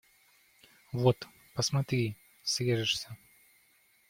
Вот, 0.93 1.27
посмотри, 1.53 2.17
срежешься!.. 2.43 3.15